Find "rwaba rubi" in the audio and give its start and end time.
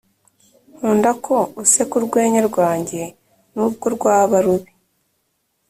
3.95-4.71